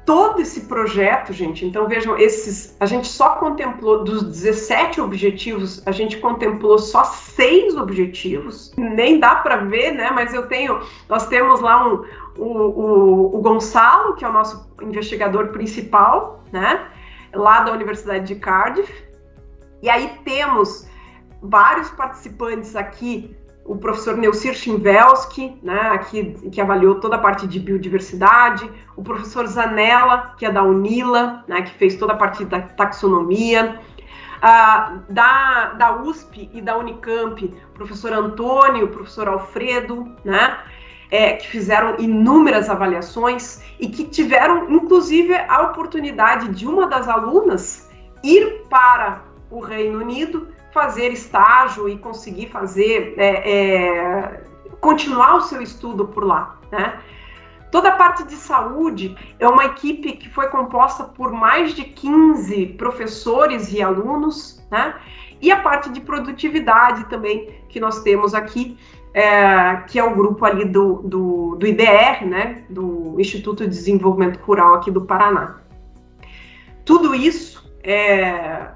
[0.04, 5.92] todo esse projeto, gente, então vejam, esses, a gente só contemplou dos 17 objetivos, a
[5.92, 10.10] gente contemplou só seis objetivos, nem dá para ver, né?
[10.10, 12.04] Mas eu tenho, nós temos lá um,
[12.36, 16.88] o, o, o Gonçalo, que é o nosso investigador principal, né?
[17.32, 18.92] Lá da Universidade de Cardiff,
[19.82, 20.86] e aí temos
[21.40, 27.60] vários participantes aqui o professor Neucir Chimvelski, né, aqui, que avaliou toda a parte de
[27.60, 32.60] biodiversidade, o professor Zanella, que é da UNILA, né, que fez toda a parte da
[32.60, 33.78] taxonomia,
[34.38, 40.58] uh, da, da USP e da Unicamp, o professor Antônio, o professor Alfredo, né,
[41.10, 47.90] é, que fizeram inúmeras avaliações e que tiveram, inclusive, a oportunidade de uma das alunas
[48.24, 54.44] ir para o Reino Unido fazer estágio e conseguir fazer é, é,
[54.80, 56.98] continuar o seu estudo por lá, né?
[57.70, 62.66] Toda a parte de saúde é uma equipe que foi composta por mais de 15
[62.76, 64.94] professores e alunos, né?
[65.40, 68.76] E a parte de produtividade também que nós temos aqui,
[69.14, 72.64] é, que é o grupo ali do, do, do IDR, né?
[72.68, 75.60] Do Instituto de Desenvolvimento Rural aqui do Paraná.
[76.84, 78.68] Tudo isso, é,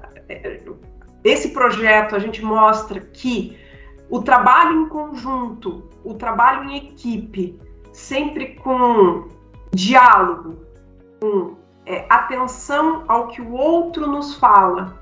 [1.23, 3.57] esse projeto, a gente mostra que
[4.09, 7.59] o trabalho em conjunto, o trabalho em equipe,
[7.91, 9.27] sempre com
[9.73, 10.59] diálogo,
[11.19, 15.01] com é, atenção ao que o outro nos fala,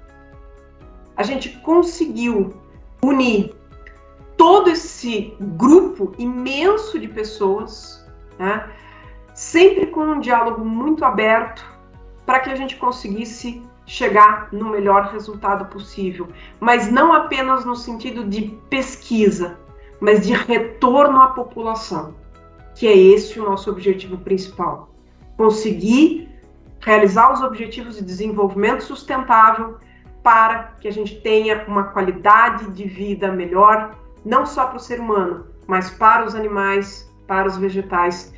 [1.17, 2.53] a gente conseguiu
[3.03, 3.55] unir
[4.37, 8.05] todo esse grupo imenso de pessoas,
[8.37, 8.69] né,
[9.33, 11.65] sempre com um diálogo muito aberto,
[12.25, 16.27] para que a gente conseguisse chegar no melhor resultado possível,
[16.59, 19.57] mas não apenas no sentido de pesquisa,
[19.99, 22.15] mas de retorno à população
[22.75, 24.89] que é esse o nosso objetivo principal.
[25.37, 26.29] Conseguir
[26.81, 29.77] realizar os objetivos de desenvolvimento sustentável
[30.21, 34.99] para que a gente tenha uma qualidade de vida melhor, não só para o ser
[34.99, 38.33] humano, mas para os animais, para os vegetais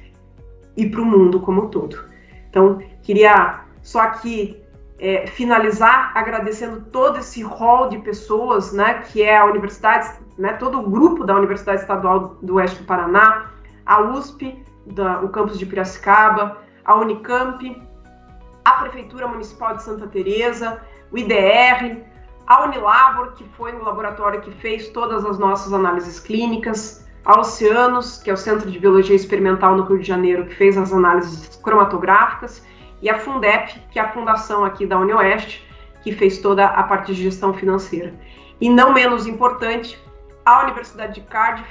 [0.77, 2.05] e para o mundo como um todo.
[2.49, 4.61] Então, queria só aqui
[4.99, 10.79] é, finalizar agradecendo todo esse rol de pessoas, né, que é a universidade, né, todo
[10.79, 13.51] o grupo da Universidade Estadual do Oeste do Paraná,
[13.85, 17.81] a USP, da, o campus de Piracicaba, a Unicamp,
[18.65, 20.81] a Prefeitura Municipal de Santa Teresa,
[21.11, 22.03] o IDR,
[22.47, 28.21] a Unilabor, que foi no laboratório que fez todas as nossas análises clínicas, a Oceanos,
[28.23, 31.57] que é o Centro de Biologia Experimental no Rio de Janeiro, que fez as análises
[31.57, 32.65] cromatográficas,
[33.01, 35.65] e a Fundep, que é a fundação aqui da UniOeste,
[36.03, 38.13] que fez toda a parte de gestão financeira.
[38.59, 39.99] E não menos importante,
[40.45, 41.69] a Universidade de Cardiff,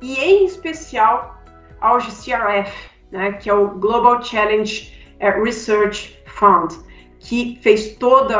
[0.00, 1.42] e em especial
[1.80, 6.74] ao GCRF, né, que é o Global Challenge eh, Research Fund,
[7.20, 8.34] que fez todo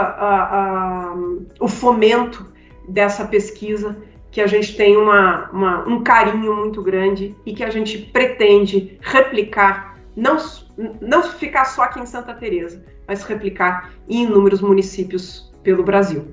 [1.61, 2.53] o fomento
[2.89, 3.97] dessa pesquisa,
[4.31, 8.99] que a gente tem uma, uma, um carinho muito grande e que a gente pretende
[9.01, 10.37] replicar, não,
[11.01, 16.27] não ficar só aqui em Santa Teresa, mas replicar em inúmeros municípios pelo Brasil.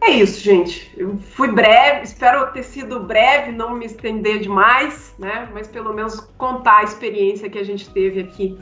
[0.00, 0.92] É isso, gente.
[0.96, 5.48] Eu fui breve, espero ter sido breve, não me estender demais, né?
[5.52, 8.58] Mas pelo menos contar a experiência que a gente teve aqui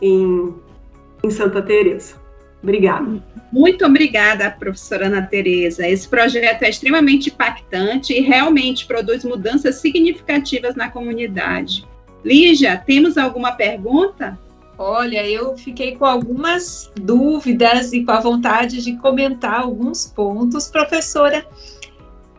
[0.00, 0.54] em,
[1.22, 2.14] em Santa Teresa.
[2.62, 3.22] Obrigada.
[3.52, 5.86] Muito obrigada, professora Ana Tereza.
[5.86, 11.86] Esse projeto é extremamente impactante e realmente produz mudanças significativas na comunidade.
[12.26, 14.36] Lígia, temos alguma pergunta?
[14.76, 21.46] Olha, eu fiquei com algumas dúvidas e com a vontade de comentar alguns pontos, professora.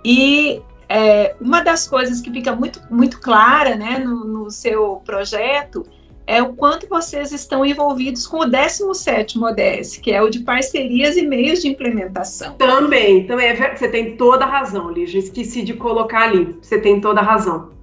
[0.03, 5.85] E é, uma das coisas que fica muito, muito clara né, no, no, seu projeto
[6.27, 11.15] é o quanto vocês estão envolvidos com o 17º ODS, que é o de parcerias
[11.15, 12.55] e meios de implementação.
[12.55, 13.47] Também, também.
[13.47, 15.19] É você tem toda a razão, Lígia.
[15.19, 16.57] Esqueci de colocar ali.
[16.61, 17.76] Você tem toda a razão.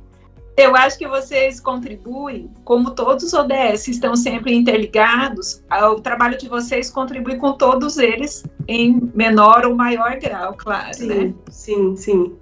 [0.56, 6.48] Eu acho que vocês contribuem, como todos os ODS estão sempre interligados, o trabalho de
[6.48, 11.34] vocês contribui com todos eles em menor ou maior grau, claro, sim, né?
[11.50, 12.36] Sim, sim.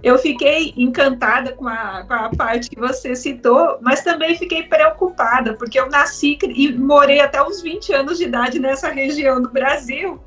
[0.00, 5.54] Eu fiquei encantada com a, com a parte que você citou, mas também fiquei preocupada,
[5.54, 10.20] porque eu nasci e morei até os 20 anos de idade nessa região do Brasil.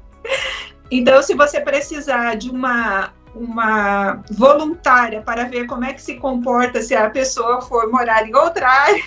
[0.92, 6.82] Então, se você precisar de uma uma voluntária para ver como é que se comporta
[6.82, 9.04] se a pessoa for morar em outra área,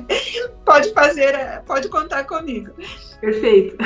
[0.64, 2.70] pode fazer, pode contar comigo.
[3.20, 3.76] Perfeito.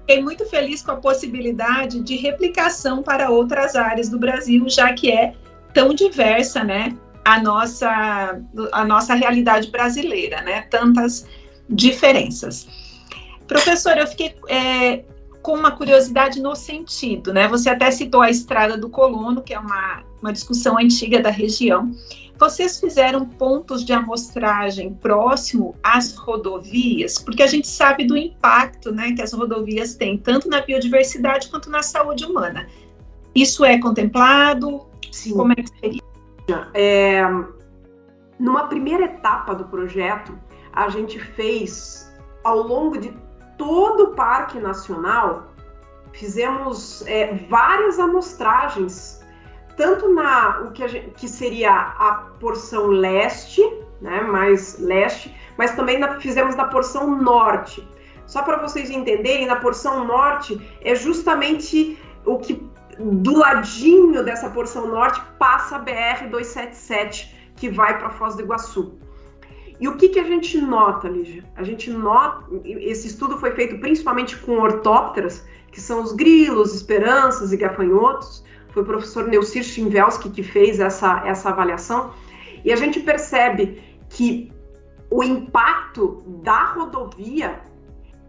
[0.00, 5.12] Fiquei muito feliz com a possibilidade de replicação para outras áreas do Brasil, já que
[5.12, 5.34] é
[5.74, 8.40] tão diversa, né, a nossa
[8.72, 11.26] a nossa realidade brasileira, né, tantas
[11.68, 12.66] diferenças.
[13.46, 15.04] Professora, eu fiquei é,
[15.48, 17.48] com uma curiosidade no sentido, né?
[17.48, 21.90] Você até citou a Estrada do Colono, que é uma, uma discussão antiga da região.
[22.38, 29.12] Vocês fizeram pontos de amostragem próximo às rodovias, porque a gente sabe do impacto né,
[29.12, 32.68] que as rodovias têm, tanto na biodiversidade quanto na saúde humana.
[33.34, 34.86] Isso é contemplado?
[35.10, 35.32] Sim.
[35.32, 36.02] Como é que seria?
[36.74, 37.22] É,
[38.38, 40.38] numa primeira etapa do projeto,
[40.74, 43.16] a gente fez, ao longo de
[43.58, 45.52] todo o Parque Nacional,
[46.12, 49.22] fizemos é, várias amostragens,
[49.76, 53.60] tanto na o que, gente, que seria a porção leste,
[54.00, 57.86] né, mais leste, mas também na, fizemos na porção norte.
[58.26, 62.66] Só para vocês entenderem, na porção norte é justamente o que
[62.98, 68.98] do ladinho dessa porção norte passa a BR 277 que vai para Foz do Iguaçu.
[69.80, 71.44] E o que, que a gente nota, Lígia?
[71.56, 77.52] A gente nota, esse estudo foi feito principalmente com ortópteras, que são os grilos, esperanças
[77.52, 78.44] e gafanhotos.
[78.70, 82.12] Foi o professor Neucir Schimvelski que fez essa, essa avaliação.
[82.64, 84.52] E a gente percebe que
[85.10, 87.60] o impacto da rodovia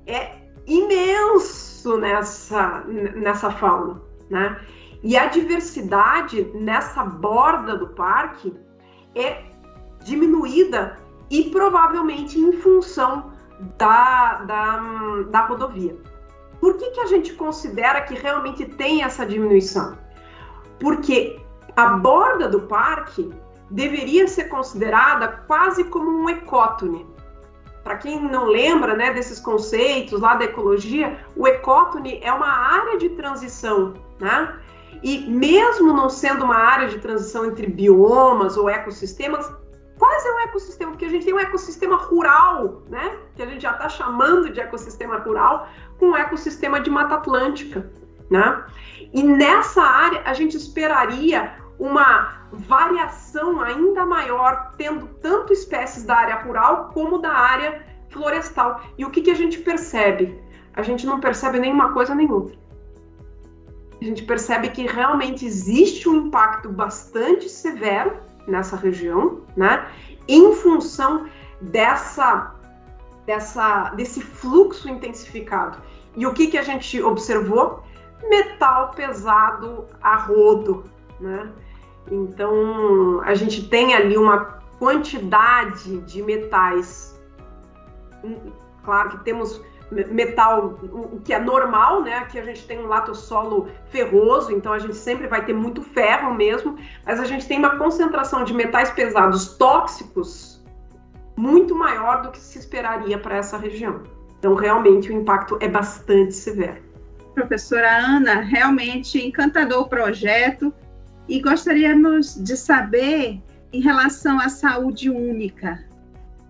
[0.06, 0.38] é
[0.68, 2.84] imenso nessa,
[3.16, 4.60] nessa fauna, né?
[5.02, 8.54] E a diversidade nessa borda do parque
[9.16, 9.44] é
[10.04, 10.98] diminuída
[11.30, 13.32] e provavelmente em função
[13.78, 15.96] da, da, da rodovia.
[16.60, 19.98] Por que, que a gente considera que realmente tem essa diminuição?
[20.80, 21.40] Porque
[21.76, 23.32] a borda do parque
[23.70, 27.08] deveria ser considerada quase como um ecótone.
[27.84, 32.98] Para quem não lembra né, desses conceitos lá da ecologia, o ecótone é uma área
[32.98, 34.60] de transição, né?
[35.02, 39.50] E mesmo não sendo uma área de transição entre biomas ou ecossistemas,
[40.26, 43.18] é um ecossistema, porque a gente tem um ecossistema rural, né?
[43.36, 45.68] Que a gente já está chamando de ecossistema rural,
[45.98, 47.92] com um ecossistema de Mata Atlântica,
[48.30, 48.64] né?
[49.14, 56.36] E nessa área a gente esperaria uma variação ainda maior, tendo tanto espécies da área
[56.42, 58.82] rural como da área florestal.
[58.98, 60.40] E o que, que a gente percebe?
[60.74, 62.58] A gente não percebe nenhuma coisa nem outra.
[64.02, 68.18] A gente percebe que realmente existe um impacto bastante severo
[68.48, 69.88] nessa região, né?
[70.30, 71.28] Em função
[71.60, 72.54] dessa,
[73.26, 75.80] dessa, desse fluxo intensificado.
[76.16, 77.84] E o que, que a gente observou?
[78.30, 80.84] Metal pesado a rodo,
[81.20, 81.52] né?
[82.12, 87.20] Então, a gente tem ali uma quantidade de metais.
[88.84, 89.62] Claro que temos
[89.92, 92.16] metal, o que é normal, né?
[92.16, 96.34] Aqui a gente tem um latossolo ferroso, então a gente sempre vai ter muito ferro
[96.34, 100.64] mesmo, mas a gente tem uma concentração de metais pesados tóxicos
[101.36, 104.04] muito maior do que se esperaria para essa região.
[104.38, 106.82] Então, realmente, o impacto é bastante severo.
[107.34, 110.74] Professora Ana, realmente encantador o projeto
[111.28, 115.89] e gostaríamos de saber em relação à saúde única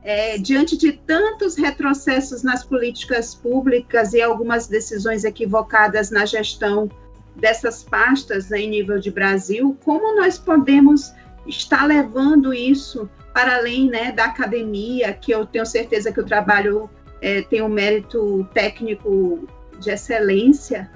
[0.10, 6.90] é, diante de tantos retrocessos nas políticas públicas e algumas decisões equivocadas na gestão
[7.36, 11.14] dessas pastas né, em nível de Brasil, como nós podemos
[11.46, 16.90] estar levando isso para além né, da academia, que eu tenho certeza que o trabalho
[17.22, 19.48] é, tem um mérito técnico
[19.80, 20.90] de excelência,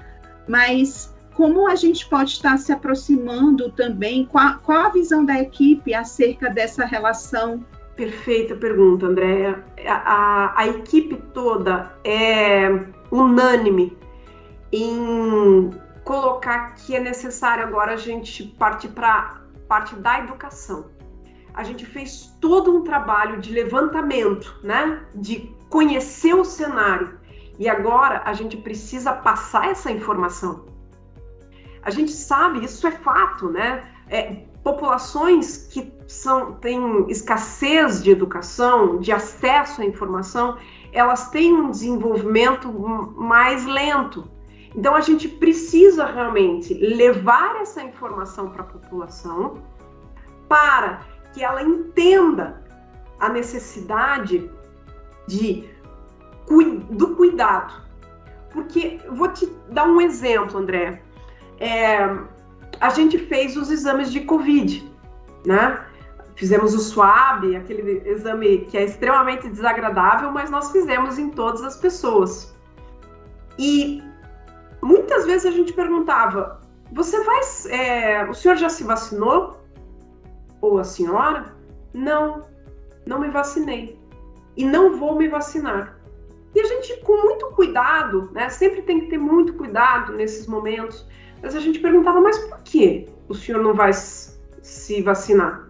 [0.48, 5.94] mas como a gente pode estar se aproximando também, qual, qual a visão da equipe
[5.94, 7.64] acerca dessa relação
[7.96, 9.64] Perfeita pergunta, Andréa.
[9.86, 12.68] A, a, equipe toda é
[13.10, 13.96] unânime
[14.72, 15.70] em
[16.02, 20.90] colocar que é necessário agora a gente partir para parte da educação.
[21.54, 25.04] A gente fez todo um trabalho de levantamento, né?
[25.14, 27.20] De conhecer o cenário.
[27.60, 30.66] E agora a gente precisa passar essa informação.
[31.80, 33.88] A gente sabe, isso é fato, né?
[34.08, 40.56] É, populações que são, têm escassez de educação, de acesso à informação,
[40.90, 44.28] elas têm um desenvolvimento mais lento.
[44.74, 49.62] Então a gente precisa realmente levar essa informação para a população
[50.48, 51.02] para
[51.32, 52.64] que ela entenda
[53.20, 54.50] a necessidade
[55.28, 55.72] de
[56.90, 57.82] do cuidado.
[58.52, 61.02] Porque vou te dar um exemplo, André.
[61.58, 62.06] É,
[62.84, 64.92] a gente fez os exames de Covid,
[65.46, 65.86] né?
[66.36, 71.78] Fizemos o SWAB, aquele exame que é extremamente desagradável, mas nós fizemos em todas as
[71.78, 72.54] pessoas.
[73.58, 74.02] E
[74.82, 76.60] muitas vezes a gente perguntava:
[76.92, 77.40] você vai.
[77.70, 79.64] É, o senhor já se vacinou?
[80.60, 81.56] Ou a senhora?
[81.94, 82.42] Não,
[83.06, 83.98] não me vacinei.
[84.58, 85.98] E não vou me vacinar.
[86.54, 88.50] E a gente, com muito cuidado, né?
[88.50, 91.06] Sempre tem que ter muito cuidado nesses momentos
[91.44, 95.68] mas a gente perguntava, mas por que o senhor não vai se vacinar?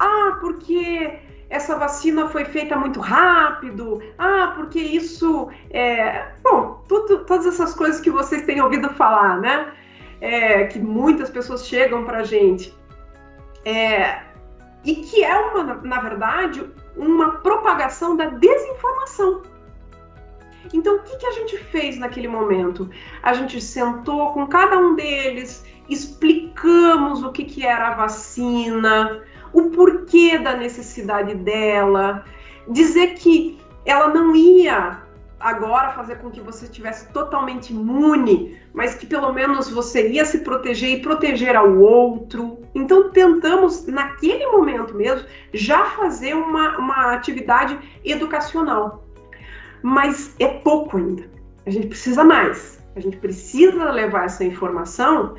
[0.00, 1.16] Ah, porque
[1.48, 4.02] essa vacina foi feita muito rápido.
[4.18, 6.32] Ah, porque isso é.
[6.42, 9.72] Bom, tudo, todas essas coisas que vocês têm ouvido falar, né?
[10.20, 12.76] É, que muitas pessoas chegam para a gente.
[13.64, 14.22] É,
[14.84, 19.42] e que é, uma, na verdade, uma propagação da desinformação.
[20.72, 22.90] Então, o que, que a gente fez naquele momento?
[23.22, 29.70] A gente sentou com cada um deles, explicamos o que, que era a vacina, o
[29.70, 32.24] porquê da necessidade dela,
[32.68, 35.02] dizer que ela não ia
[35.40, 40.38] agora fazer com que você estivesse totalmente imune, mas que pelo menos você ia se
[40.38, 42.58] proteger e proteger ao outro.
[42.74, 49.07] Então tentamos, naquele momento mesmo, já fazer uma, uma atividade educacional.
[49.82, 51.24] Mas é pouco ainda.
[51.66, 52.78] A gente precisa mais.
[52.96, 55.34] A gente precisa levar essa informação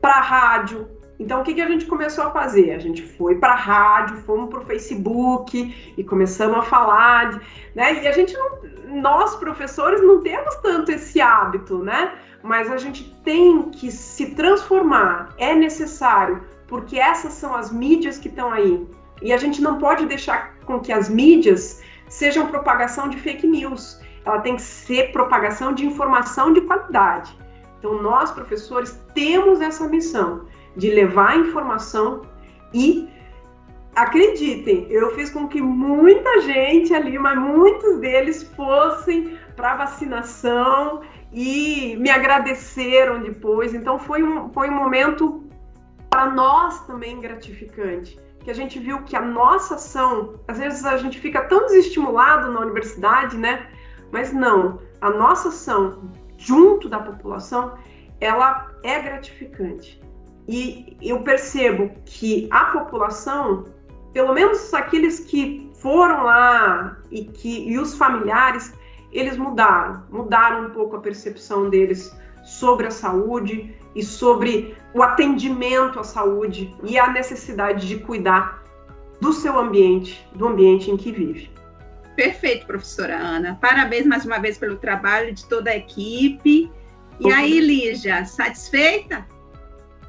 [0.00, 0.88] para a rádio,
[1.20, 2.72] então, o que, que a gente começou a fazer?
[2.72, 7.40] A gente foi para a rádio, fomos para o Facebook e começamos a falar, de,
[7.74, 8.02] né?
[8.02, 12.14] E a gente não, nós professores não temos tanto esse hábito, né?
[12.42, 18.28] Mas a gente tem que se transformar, é necessário, porque essas são as mídias que
[18.28, 18.88] estão aí.
[19.20, 23.98] E a gente não pode deixar com que as mídias sejam propagação de fake news.
[24.26, 27.34] Ela tem que ser propagação de informação de qualidade.
[27.78, 30.44] Então, nós, professores, temos essa missão
[30.76, 32.22] de levar informação
[32.74, 33.08] e
[33.94, 41.02] acreditem, eu fiz com que muita gente ali, mas muitos deles fossem para vacinação
[41.32, 43.74] e me agradeceram depois.
[43.74, 45.44] Então foi um, foi um momento
[46.08, 50.96] para nós também gratificante, que a gente viu que a nossa ação, às vezes a
[50.96, 53.66] gente fica tão desestimulado na universidade, né?
[54.10, 57.74] Mas não, a nossa ação junto da população,
[58.18, 60.00] ela é gratificante.
[60.48, 63.66] E eu percebo que a população,
[64.12, 68.72] pelo menos aqueles que foram lá e que e os familiares,
[69.12, 76.00] eles mudaram, mudaram um pouco a percepção deles sobre a saúde e sobre o atendimento
[76.00, 78.62] à saúde e a necessidade de cuidar
[79.20, 81.50] do seu ambiente, do ambiente em que vive.
[82.16, 83.58] Perfeito, professora Ana.
[83.60, 86.70] Parabéns mais uma vez pelo trabalho de toda a equipe.
[87.20, 89.26] E aí, Lígia, satisfeita?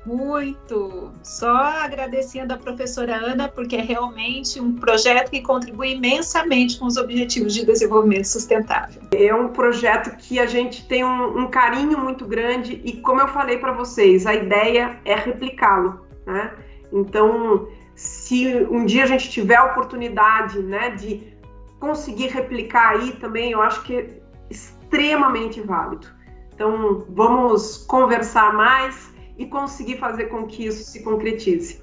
[0.06, 1.12] Muito.
[1.22, 6.98] Só agradecendo a professora Ana, porque é realmente um projeto que contribui imensamente com os
[6.98, 9.02] objetivos de desenvolvimento sustentável.
[9.12, 13.28] É um projeto que a gente tem um, um carinho muito grande e, como eu
[13.28, 16.06] falei para vocês, a ideia é replicá-lo.
[16.26, 16.52] Né?
[16.92, 21.32] Então, se um dia a gente tiver a oportunidade né, de
[21.80, 24.10] conseguir replicar aí também, eu acho que é
[24.50, 26.08] extremamente válido.
[26.54, 29.11] Então, vamos conversar mais
[29.42, 31.82] e conseguir fazer com que isso se concretize.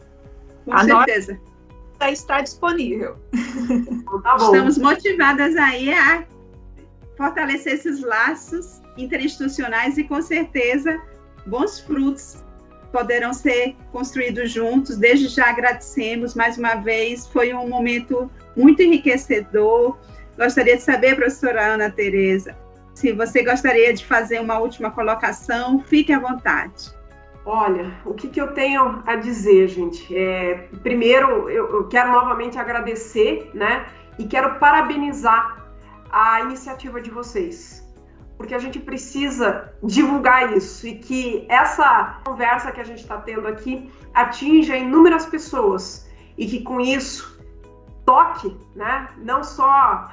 [0.64, 1.40] Com a certeza.
[2.00, 3.16] Já está disponível.
[3.68, 6.24] Então, tá Estamos motivadas aí a
[7.16, 11.00] fortalecer esses laços interinstitucionais e com certeza
[11.46, 12.44] bons frutos
[12.92, 14.96] poderão ser construídos juntos.
[14.96, 19.98] Desde já agradecemos mais uma vez, foi um momento muito enriquecedor.
[20.38, 22.56] Gostaria de saber, professora Ana Tereza,
[22.94, 26.96] se você gostaria de fazer uma última colocação, fique à vontade.
[27.50, 30.14] Olha, o que, que eu tenho a dizer, gente?
[30.14, 33.86] É, primeiro, eu, eu quero novamente agradecer, né?
[34.18, 35.66] E quero parabenizar
[36.12, 37.82] a iniciativa de vocês,
[38.36, 43.48] porque a gente precisa divulgar isso e que essa conversa que a gente está tendo
[43.48, 47.42] aqui atinja inúmeras pessoas e que com isso
[48.04, 49.08] toque, né?
[49.16, 50.06] Não só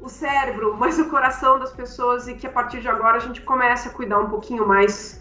[0.00, 3.40] o cérebro, mas o coração das pessoas e que a partir de agora a gente
[3.40, 5.19] comece a cuidar um pouquinho mais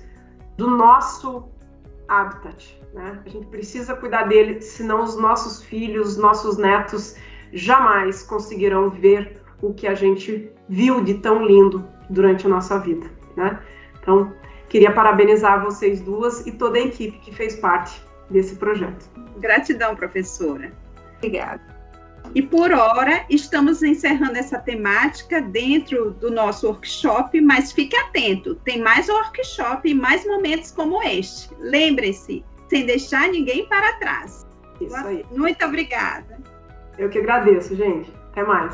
[0.60, 1.50] do nosso
[2.06, 2.78] habitat.
[2.94, 3.22] Né?
[3.26, 7.16] A gente precisa cuidar dele, senão os nossos filhos, nossos netos
[7.54, 13.10] jamais conseguirão ver o que a gente viu de tão lindo durante a nossa vida.
[13.38, 13.58] Né?
[14.02, 14.34] Então,
[14.68, 19.10] queria parabenizar vocês duas e toda a equipe que fez parte desse projeto.
[19.38, 20.74] Gratidão, professora.
[21.18, 21.79] Obrigada.
[22.36, 28.80] E por hora, estamos encerrando essa temática dentro do nosso workshop, mas fique atento, tem
[28.80, 31.50] mais workshop e mais momentos como este.
[31.60, 34.46] Lembre-se, sem deixar ninguém para trás.
[34.80, 35.26] Isso aí.
[35.32, 36.40] Muito obrigada.
[36.98, 38.14] Eu que agradeço, gente.
[38.32, 38.74] Até mais.